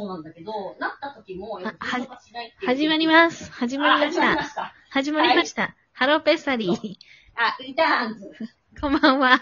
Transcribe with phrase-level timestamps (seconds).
[0.00, 3.52] そうなんだけど、なった時も、は翌日とかしないっていう始まります。
[3.52, 4.48] 始まりましあ始まりまた。
[4.48, 4.74] した。
[4.88, 5.76] 始まりました。
[5.92, 6.72] ハローペッサリー。
[7.36, 8.32] あ、リターンズ。
[8.80, 9.38] こんばんは。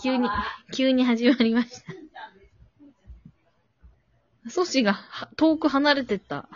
[0.00, 1.92] 急に、あ急に始まりました。
[4.48, 6.48] ソシがは遠く離れてった？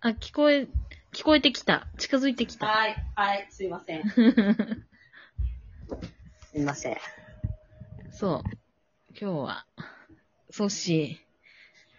[0.00, 0.68] あ、聞こえ、
[1.12, 1.86] 聞こえてきた。
[1.96, 2.66] 近づいてきた。
[2.66, 4.02] はい、はい、すいません。
[6.52, 6.96] すいません。
[8.10, 8.42] そう。
[9.18, 9.66] 今日は、
[10.50, 11.18] ソシ、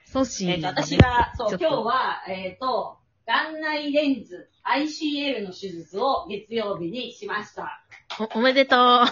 [0.05, 7.83] ソシ、えっ、と、私が、そう、今日は、えっ、と、眼内レンズ ICL の手術を月曜日にしました。
[8.19, 9.05] お、おめでとう。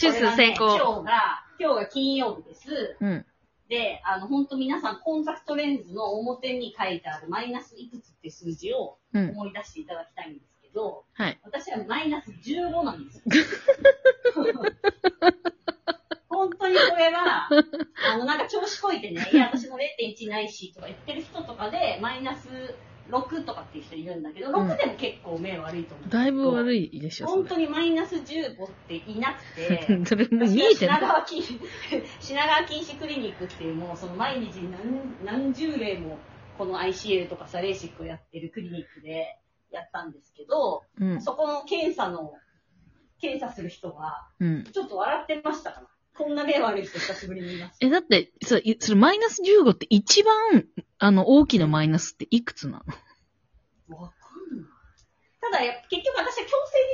[0.00, 0.76] 手術成功。
[0.78, 2.96] 今日が、今日が金曜日です。
[2.98, 3.26] うん。
[3.68, 9.28] で、あの、本当皆さん、コンタクトレンズの表に書いてあるマイナスいくつって数字をうん。
[9.32, 11.40] 思い出していただきたいんですけど、はい。
[11.42, 13.22] 私はマイナス15なんですよ。
[16.28, 22.48] 本当にこれは、あの、なんか調子こいてね、いや、私も0.1ないしとか言ってる人とかで、マイナス
[23.10, 26.08] 6とかっていう人いるんだけど、うん6でも結構目悪いと思う。
[26.08, 26.84] だいぶ悪い。
[26.84, 30.04] いでしょ、そ本当にマイナス15っていなくて、れ。
[30.04, 30.92] それもう見えてる。
[31.00, 31.42] 川禁
[32.20, 36.18] 品川禁止 クリニックっていうもうその毎日何何十例も
[36.58, 39.38] この ICL とかサレーシックをやってるクリニックで
[39.76, 41.22] やったんですけど、うん。
[41.22, 42.34] そこの検査の、
[43.20, 44.64] 検査する人が、うん。
[44.64, 45.86] ちょっと笑ってましたから。
[46.16, 47.86] こんな目悪い人久しぶりに見ました。
[47.86, 50.64] え、だって、そいそれマイナス15って一番、
[50.98, 52.84] あの、大きなマイナスっていくつな
[53.88, 53.96] の？
[53.96, 54.14] わか
[54.52, 54.66] んない。
[55.40, 56.50] ただや結局私は強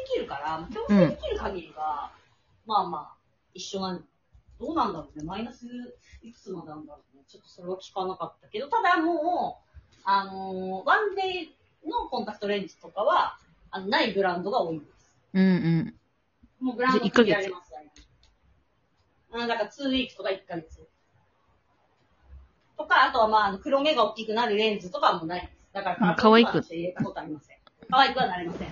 [0.08, 2.12] 制できるから、強制できる限りは、
[2.64, 3.16] まあまあ、
[3.52, 4.04] 一緒なん、
[4.58, 5.24] どうなんだろうね。
[5.24, 5.66] マイナス
[6.22, 7.22] いくつまでなんだろうね。
[7.28, 13.38] ちょっとそれは聞かなかったけど、ただもう、あのーワンデイのコンタクトレンズとかは、
[13.70, 15.16] あの、ないブランドが多いんです。
[15.34, 15.94] うんうん。
[16.60, 17.72] もうブランド決められます、
[19.32, 20.88] あだから2ウィークとか1ヶ月。
[22.76, 25.52] とか、あとはまあ、あの黒目が大きくなるレンズとかはもうないです。
[25.72, 27.56] だから、うん可愛く私入れたことありません。
[27.90, 28.70] 可愛くはなりません。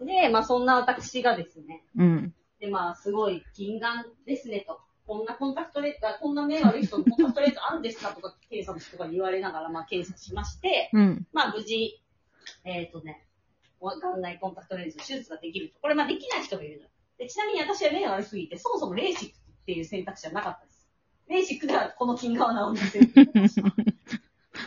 [0.06, 2.34] で、まあそんな私がですね、うん。
[2.60, 4.80] でまあすごい近眼ですねと。
[5.14, 11.24] こんなコンタクトレンズ、あこんな目悪い人のコンタクトレンズあるんですかとか、検査の人が言われながら、まあ検査しまして、うん。
[11.32, 12.02] まあ無事、
[12.64, 13.24] えっ、とね、
[13.78, 15.78] わかんないコンタクトレンズ手術ができると。
[15.80, 16.88] これまあできない人がいるの。
[17.16, 20.88] でちなみに私は目が悪すぎて、そもそもレーシックっていう選択肢はなかったです。
[21.28, 23.62] レーシックではこの金がは治りませんって言ってました。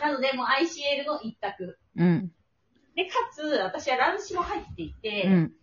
[0.00, 1.78] なので、もう ICL の一択。
[1.94, 2.32] うん。
[2.96, 5.54] で、かつ、私は乱視も入っていて、うん。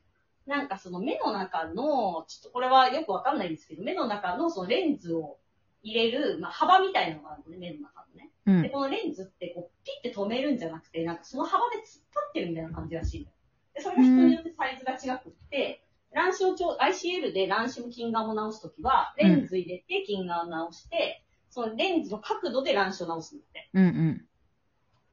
[0.45, 5.37] なんかその目の中の、ちょっとこれはよくわかんないんですけど、目の中のそのレンズを
[5.81, 8.31] 入れる、まあ、幅みたいなのがあるのね、目の中のね。
[8.63, 8.71] で、うん。
[8.71, 13.27] このレンズってこう、ピッて止めるんじゃなくて、なんかその幅で突っ立ってるみたいな感じらしいの。
[13.73, 15.83] で、それが人によってサイズが違くって、
[16.13, 23.69] 乱視をちょ、ICL で乱視も近眼も直すときは、レンズ入れて近眼を直して、そのレンズの角度で乱視を直すんだって。
[23.73, 24.25] うんうん。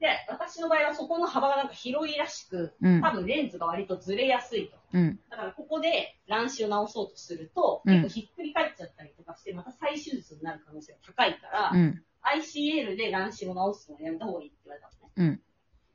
[0.02, 3.12] で、私の場合はそこの幅がなんか広いらしく、うん多。
[3.12, 4.76] 分レンズが割とずれやすいと。
[4.94, 5.20] うん。
[5.30, 12.02] だからここで乱視を直そうとすると、うん結構ひっくり返っちゃったりとかして、また再手術になる可能性が高いから、うん。
[12.24, 15.12] ICL で乱視を直すのをやめた方がいいって言われたのね。
[15.16, 15.40] うん。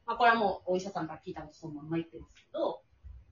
[0.06, 2.82] まあこれはもうお医者さんから聞いたことそのまんま言ってるんですけど、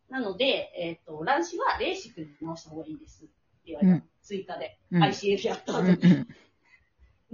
[0.09, 3.33] なので、えっ、と、乱視はレーシックで直した方がいいですって
[3.67, 3.97] 言われたの。
[3.99, 4.79] うん追加で。
[4.91, 5.89] うん ICL やった後に。
[5.91, 6.27] うん。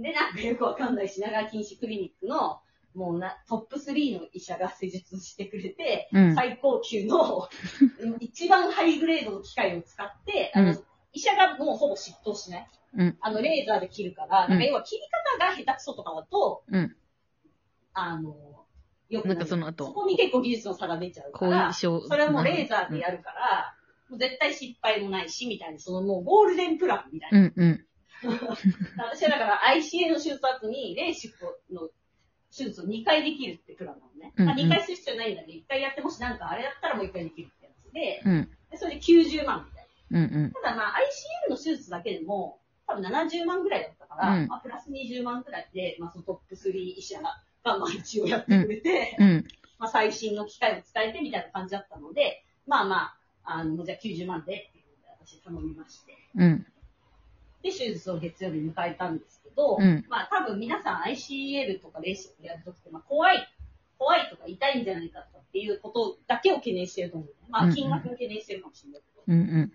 [0.02, 2.60] で、なんかよくわかんない品川禁止クリニックの、
[2.94, 6.34] もうな、トップ3の医者が施術してくれて、うん。
[6.34, 7.48] 最高級の、
[8.20, 12.70] 一番ハイグレードの機械を使って、あの、うん医者がもうほぼ執刀しない。
[12.94, 15.02] うんあの、レーザーで切るから、なんか要は切り
[15.38, 16.96] 方が下手くそとかだと、うん。
[17.94, 18.34] あの、
[19.08, 21.72] よくなんかその後そこに結構技術の差が出ちゃうから。
[21.72, 23.74] それはもうレーザーでやるから、
[24.08, 27.38] もう絶対失敗もないし、みたいな、そのもうゴールデンプランみたいな。
[27.38, 27.86] うんうん。
[28.96, 31.88] 私はだから ICA の手術後に、レーシックの
[32.56, 34.32] 手術を2回できるってプランなのね。
[34.36, 38.48] うんうんまあ、2回する必要ないんだけど、1回やってもしなんかあれだったらもう1回できるってやつで、うん。
[38.70, 40.42] でそれで90万みたいうんうん。
[40.44, 40.50] な。
[40.50, 40.94] ただまあ
[41.48, 49.46] ICL の手術だけでも、多分70万ぐらいだったから、うんまあプラス20万ぐらいで、まあそのトップ3医者が、まあ一応やってくれて、うん。
[49.78, 56.16] まあ最新の機械を使えてみたいな感じだったので、まあまあ、あの、じゃあ90万でっていうので私頼みまして。
[56.36, 56.66] うん。
[57.62, 63.46] で、手術を月曜日に迎えたんですけど、うんまあ多分皆さん ICL とかレーシやるときって、まあ怖い、
[63.98, 67.34] 怖いとか痛いんじゃないかとかっていうことだけを懸念してると思う、ね。
[67.50, 69.22] まあ金額も懸念してるかもしれないけど。
[69.28, 69.72] うんうん。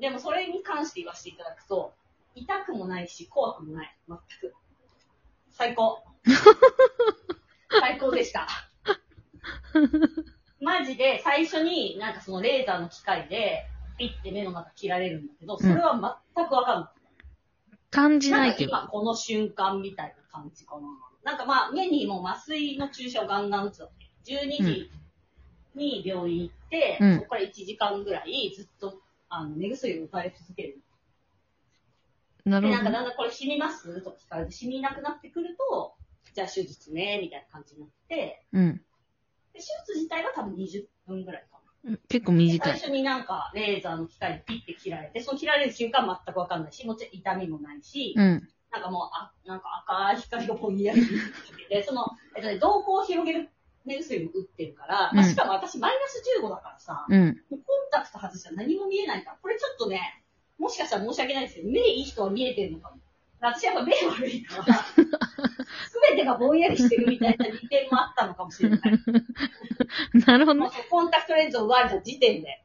[0.00, 1.92] でもそれに関して言わせていただくと、
[2.34, 3.96] 痛くもないし怖くもない。
[4.08, 4.54] 全く。
[5.50, 6.02] 最高。
[7.80, 8.48] 最高でした。
[10.60, 13.66] マジで最初になんかそのレーザーの機械で、
[13.96, 16.93] ピッて目の中切られるんだけど、それは全くわかんない。
[17.94, 18.68] 感じないけど。
[18.68, 20.88] んか今この瞬間みたいな感じかな。
[21.22, 24.32] なんかまあ目にも麻酔の注射をガンガン打つわけ。
[24.32, 24.90] 12時
[25.74, 30.80] に病院行って、うんそこから1時間ぐらいずっとあの目薬を打たれ続ける。
[32.44, 32.82] で、なるほど。
[32.82, 35.94] なんかだんだんこれ染みますとか聞かれて、染みなくなってくると、
[36.34, 38.76] じゃあ手術ね、みたいな感じになって、うん。
[39.52, 41.53] で手術自体は多分20分ぐらいかな。
[42.08, 42.72] 結構短い。
[42.72, 48.48] 最初になんかレーザーの機械でピッて切られて、その切られる瞬間全くわかんないし、もちろん痛みもないし、うん。
[48.72, 51.02] なんかもう、あ、なんか赤い光がぼんやり
[51.68, 53.50] で、その、えっとね、瞳孔を広げる
[53.84, 57.26] 目薬も打ってるから、まあうんしかも私マイナス15だからさ、うん。
[57.26, 57.60] もうコン
[57.92, 60.24] タクト外したら何も見えないから、これちょっとね、
[60.58, 62.96] もしかしたら申し訳ないですけど、目いい人は見えてるのかも。
[63.44, 64.96] 私やっぱ目悪いから、す
[66.10, 68.80] べてがぼんやりしてるみたいな利点もあったのかもしれない。
[70.26, 72.62] なるほどコンタクトレンズを奪われた時点で。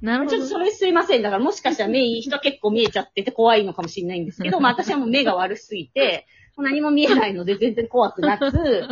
[0.00, 0.54] なるほどちょっと。
[0.54, 1.22] それすいません。
[1.22, 6.26] だからもしかしたら目いい人は結構見えちゃってて怖いのかもしれないんですけど、 まあ私はもう目が悪すぎて、
[6.56, 8.88] 何も見えないので全然怖くなく、で、その後、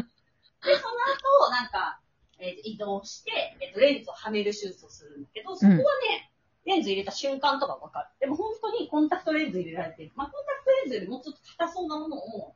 [1.51, 2.01] なんか、
[2.39, 6.31] えーと移動して、えっ、と、レンズをはめる手術をするんだけど、そこはね、
[6.65, 8.07] レンズ入れた瞬間とかわかる。
[8.21, 10.13] でも本当にコンタクトレンズ入れられてる。
[10.15, 12.55] まあコンタクトレンズよりもうちょっと硬そうなものを、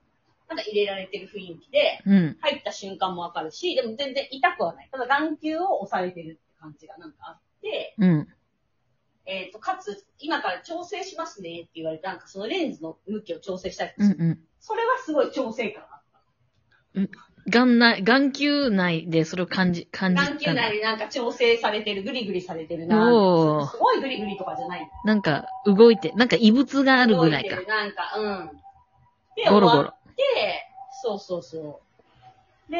[0.48, 2.36] なんか入れられてる雰囲気で、うん。
[2.40, 4.88] 入った瞬間もわかるし、でも全然痛くはない。
[4.90, 8.28] ただ眼球を押されてるって感じがなんかあって、うん。
[9.26, 14.40] えっ、と、かつ、今から調整しますねって言われて、なんかそのレンズの向きを調整したりとかする、うんうん。
[14.58, 15.96] それはすごい調整感あ
[17.00, 20.24] っ眼内、眼球内でそれを感じ、感た。
[20.24, 23.12] じ眼球内になんか調整されてる、グリグリされてるな。
[23.12, 24.90] おーすごいグリグリとかじゃない。
[25.04, 27.66] なんか、動いて、なんか異物があるぐらいか動て。
[27.66, 28.50] るなんか、うん。
[29.36, 30.66] で、ゴロゴロ終わって、
[31.02, 31.80] そうそうそ
[32.68, 32.72] う。
[32.72, 32.78] で、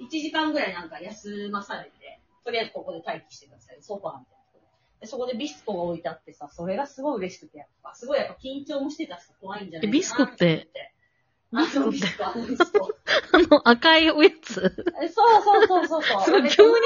[0.00, 3.78] 1時間ぐらいなんか休まされて、とりあえずここで待機してください。
[3.80, 5.06] ソファーみたいなで。
[5.06, 10.68] そこでビスコが置いてあってさ、それがすごい嬉しくて、やっぱ、すごいやっぱ緊張もしてたし、怖いんじゃないかなえビスコって
[11.58, 12.92] あのビスコ、あのビスコ。
[13.32, 14.86] あの赤いおやつ。
[15.02, 16.22] えそうそうそうそうそう。
[16.22, 16.80] すごい別に言ってるわ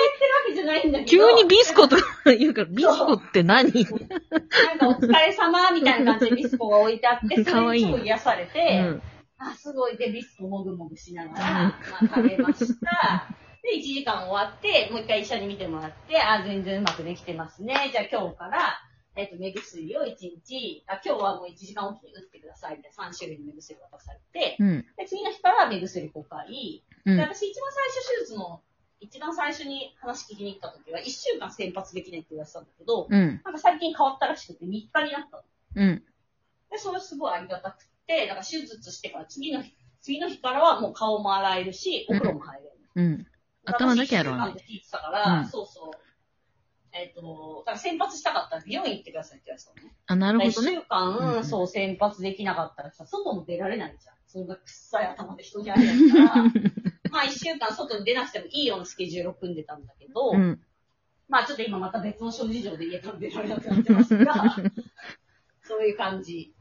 [0.49, 1.11] けじゃないんだけど。
[1.11, 3.73] 急にビスコとか言うから、ビスコって何？
[3.73, 9.03] なんかお疲れ様みたいな感じでビスコが置いてあって、そかわいいれに超癒されて、うん。
[9.39, 9.97] あ、すごい。
[9.97, 13.27] で、ビスコもぐもぐしながら、まあ、食べました。
[13.63, 17.91] で、1時間終わって、もう一回医者に見てもらって、あ、全然うまくできてますね。
[17.93, 18.81] じゃあ今日から、
[19.17, 22.77] えっ、と、目薬を1日、あ、今日はもう1時間おきに打ってください。
[22.77, 24.87] みたいな3種類の目薬を渡されて、うん。
[24.97, 26.49] で、次の日から目薬5回。
[27.05, 27.21] で、うん。
[27.21, 28.63] 私一番最初手術の、
[29.01, 33.41] 一番最初に話聞きに行った時は、1週間先発できないって言われてたんだけど、うん。
[33.45, 35.43] なんか最近変わったらしくて3日になったの。
[35.77, 36.05] うん。
[36.71, 42.73] で、それすごいありがたくて、だから手術してから次の日、次の日からはもう顔も洗えるし、お風呂も入れる。
[42.95, 43.27] うん。
[43.65, 46.10] 頭だけやろうな私一週間って聞いてたから、うんそうそう。
[46.93, 49.95] えっ、と、だから先発したかったら美容院行ってくださいって言われてたのね。
[50.07, 50.75] あ、なるほど一ね。
[50.77, 54.15] 週間、うんうんそう、先発できなかったらさ、外も出られないじゃん。
[54.27, 56.45] そんなくっさい頭で人に会えないから。
[57.11, 60.61] まあ一週間外に出なくてもいいようなスケジュールを組んでたんだけど、うん。
[61.29, 64.35] まあちょっと今また別の諸事情で家から出られなくなってますが、
[65.63, 66.55] そういう感じ。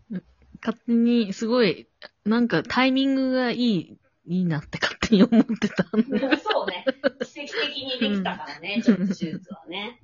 [0.62, 1.88] 勝手に、すごい、
[2.26, 3.98] なんかタイミングがいい、
[4.28, 5.86] いいなって勝手に思ってた。
[5.86, 6.86] そうね。
[7.26, 10.00] 奇跡的にできたからね、 ちょっと手術はね。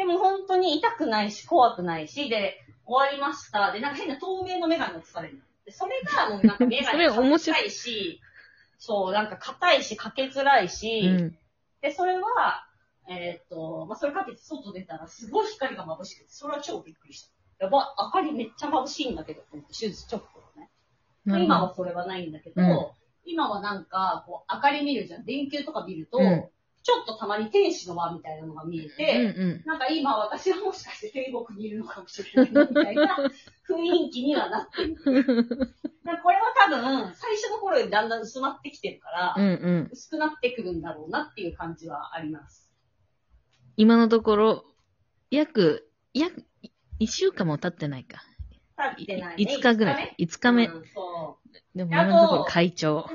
[0.00, 3.70] でも本当に痛くないし、怖くないし、で、終わりました。
[3.70, 5.40] で、なんか変な透明のメガネをつかれるの。
[5.66, 8.20] で、それがもうなんかメガネそれ面白い硬いし、
[8.78, 11.38] そう、なんか硬いし、かけづらいし、うん。
[11.82, 12.66] で、それは、
[13.10, 17.24] えーっと、まあ、それかけて外出たらすごい光が眩しくて、それは超びっくりし
[17.58, 17.66] た。
[17.66, 20.40] やば、明かりめっちゃ眩しいんだけど、手術直後
[21.26, 21.44] のね。
[21.44, 22.86] 今はそれはないんだけど、うん
[23.26, 25.26] 今はなんか、こう、明かり見るじゃん。
[25.26, 26.48] 電球とか見ると、うん
[26.82, 29.62] ちょっとたまに天使の輪みたいなのが見えうんて、うん。
[29.66, 33.16] なんか今私はもしかして天国にいるのかもしれないみたいな
[33.68, 34.96] 雰囲気にはなってる。
[36.22, 39.50] これは多分、最初の頃よりだんだん薄まってきてるから、うんう
[39.82, 39.88] ん。
[39.92, 42.72] 薄くなってくるんだろうなっていう感じはあります。
[43.76, 44.64] 今のところ、
[45.30, 46.44] 約、約、
[46.98, 48.22] 一週間も経ってないか。
[48.76, 49.44] 経ってない、ね。
[49.44, 50.16] 5日ぐらい。
[50.18, 50.66] 5日目？
[50.66, 51.78] うん、そう。
[51.78, 53.08] でも今のところ会長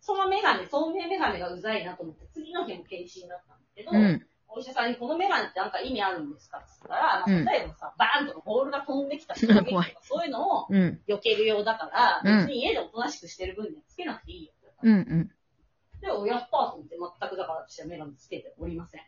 [0.00, 2.23] そのメガネ、透明メガネがうざいなと思って、次
[2.54, 4.26] の日も検診だったんだけど、うん。
[4.48, 11.00] お医者さんにこのメガネってなんか意味あるんですかって言ったら、うんまあ、例えばさ、バーンとかボールが飛んできた衝撃と怖か、そういうのをうん。
[11.08, 15.10] 避けるようだから、うん別に家でおとなしくしてる分にはつけなくていいよってう言われた。
[15.10, 15.30] んうん。
[16.00, 19.00] で、おやったーと思って全くだから私はメガネつけておりません。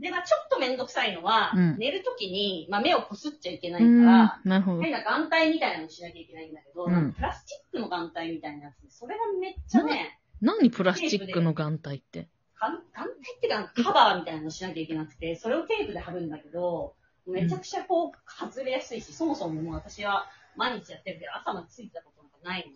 [0.00, 4.04] で、まあちょっとめんどくさいのは、うん寝るときに、まあ目をこすっちゃいけないうん。
[4.04, 4.82] から、なるほど。
[4.82, 12.28] 変な眼帯みたいなのしなきゃいけないんだけど、うんプラスチックの眼帯みたいなやつで、それがめっちゃね、何プラスチックの眼帯って？
[12.60, 16.94] 眼眼帯っていうか、カバーみたいなのしなきゃいけなくて、それをテープで貼るんだけど、
[17.26, 20.26] めちゃくちゃこう、外れやすいし、そもそももう私は
[20.56, 22.72] 毎日やってるけど、朝までついたことなんかないの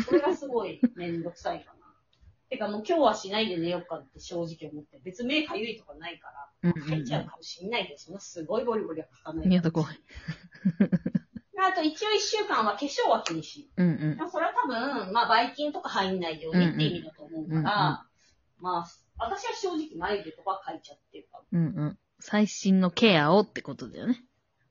[0.00, 1.76] で、それがすごいめんどくさいかな。
[2.48, 6.28] てかもう今日はしないで寝ようかって正直思って、別に目かゆいとかないか
[6.62, 9.46] ら、うんうん入っちゃうかもしんないけど、そんなすごいゴリゴリは書かない。
[9.46, 9.52] うん。
[9.52, 10.00] やだ怖い。
[11.68, 13.66] あと一応一週間は化粧は禁止。
[13.76, 14.16] うんうん。
[14.16, 17.62] まあそれは多分、まあ、ばい菌とか入んないようにって意味だと思うから、うんうん
[18.58, 18.86] まあ、
[19.18, 21.98] 私は正直眉毛とか描いちゃってるかうんうん。
[22.20, 24.22] 最新のケアをってことだよね。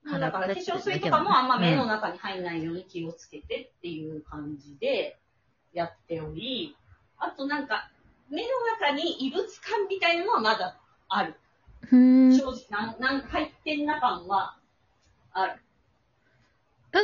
[0.05, 0.19] も。
[0.19, 5.19] だから化粧水とかもあんま目の中に入んないように気をつけてっていう感じで
[5.73, 6.75] やっており、
[7.17, 7.89] あとなんか、
[8.29, 8.47] 目の
[8.79, 11.35] 中に異物感みたいなのはまだある。
[11.89, 14.57] 正直、なんなんか入ってんな感は
[15.31, 15.61] ある。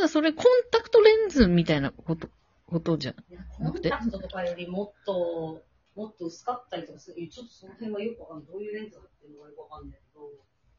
[0.01, 2.27] ただそれコンタクトレンズみたいなこと、
[2.65, 3.13] ことじゃん。
[3.29, 5.61] いやコンタクトとかよりもっと、
[5.95, 7.27] もっと薄かったりとかする。
[7.27, 8.47] ちょっとその辺はよくわかんない。
[8.47, 10.21] どういうレンズだっていうのがよくわかんないけど。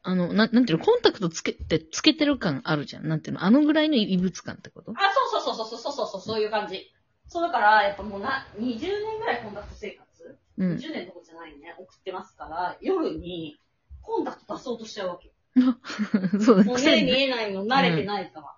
[0.01, 3.07] あの、な、なんていうの、コンタクトつけて、つけてる感あるじゃん。
[3.07, 4.91] なんていうの、あのぐらいの異物感ってこと？
[4.91, 4.95] あ、
[5.31, 6.91] そうそうそうそうそうそうそう、そういう感じ。
[7.29, 10.71] そうだから、やっぱもうな、20年ぐらいコンタクト生活、うん。
[10.73, 13.57] 10年とかじゃないね、送ってますから、夜に
[14.01, 15.31] コンタクト出そうとしちゃうわけ。
[16.43, 16.81] そうだ、もう。
[16.81, 18.52] 目見えないの慣れてないから。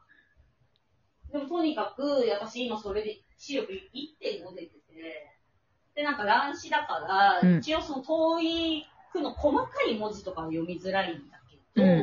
[1.36, 5.36] でもとにかく、私今それで視力1.5出てて、
[5.94, 12.02] で、なんか乱視だから、うん一応その遠い区の細かい文字とかは読みづらいんだけど、うん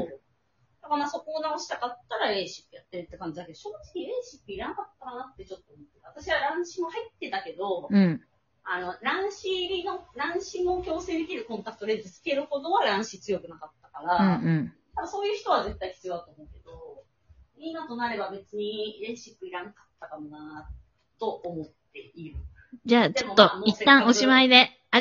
[0.82, 6.00] だからまあそこを直したかったらレーシックやってるって感じだけど、正直レーシックいらなかったかなってちょっと思って。
[6.04, 8.20] 私は乱視も入ってたけど、うん。
[8.64, 14.72] あの、乱視入りの、乱視も矯正できるコンタクトレンズつけるほどは乱視強くなかったから、うんうん。
[14.94, 16.62] 多分そういう人は絶対必要だと思うけど、
[17.64, 20.69] 今となれば別にレーシックいらなかったかもな
[21.19, 22.37] と思っている。
[22.85, 24.81] じゃあ、ちょっと、一旦おしまいで。